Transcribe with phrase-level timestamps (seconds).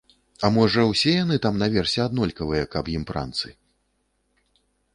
[0.47, 3.57] А можа, усе яны там наверсе аднолькавыя, каб ім пранцы.